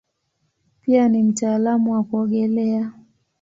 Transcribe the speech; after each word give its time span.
Pia 0.81 1.09
ni 1.09 1.23
mtaalamu 1.23 1.91
wa 1.91 2.03
kuogelea. 2.03 2.91